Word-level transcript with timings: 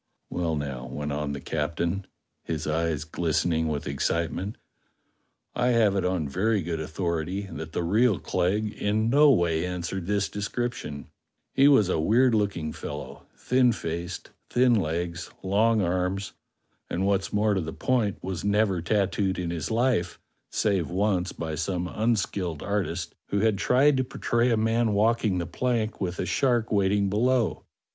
"Well, 0.31 0.55
now," 0.55 0.87
went 0.87 1.11
on 1.13 1.33
the 1.33 1.39
captain, 1.39 2.07
his 2.43 2.65
eyes 2.65 3.03
glistening 3.03 3.67
with 3.67 3.85
excitement, 3.85 4.57
"I 5.53 5.67
have 5.67 5.95
it 5.95 6.03
on 6.03 6.27
very 6.27 6.63
good 6.63 6.79
authority 6.79 7.43
that 7.53 7.73
the 7.73 7.83
real 7.83 8.17
Clegg 8.17 8.73
in 8.73 9.11
no 9.11 9.29
way 9.29 9.63
answered 9.63 10.07
this 10.07 10.27
description: 10.27 11.05
he 11.53 11.67
was 11.67 11.87
a 11.87 11.99
weird 11.99 12.33
looking 12.33 12.73
fellow; 12.73 13.27
thin 13.37 13.71
faced, 13.73 14.31
thin 14.49 14.73
legs, 14.73 15.29
long 15.43 15.83
arms, 15.83 16.33
and, 16.89 17.05
what's 17.05 17.31
more 17.31 17.53
to 17.53 17.61
the 17.61 17.71
point, 17.71 18.17
was 18.23 18.43
never 18.43 18.81
tattooed 18.81 19.37
in 19.37 19.51
his 19.51 19.69
life 19.69 20.17
save 20.49 20.89
once 20.89 21.31
by 21.31 21.53
some 21.53 21.87
unskilled 21.87 22.63
artist 22.63 23.13
who 23.27 23.41
had 23.41 23.59
tried 23.59 23.97
to 23.97 24.03
portray 24.03 24.49
a 24.49 24.57
man 24.57 24.93
walking 24.93 25.37
the 25.37 25.45
plank 25.45 25.99
w^ith 25.99 26.17
a 26.17 26.25
shark 26.25 26.71
waiting 26.71 27.07
below. 27.07 27.61